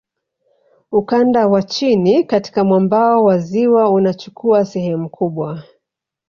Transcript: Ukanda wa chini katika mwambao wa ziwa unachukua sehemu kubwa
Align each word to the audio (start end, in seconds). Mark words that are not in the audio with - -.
Ukanda 0.91 1.47
wa 1.47 1.63
chini 1.63 2.23
katika 2.23 2.63
mwambao 2.63 3.23
wa 3.23 3.37
ziwa 3.37 3.89
unachukua 3.91 4.65
sehemu 4.65 5.09
kubwa 5.09 5.63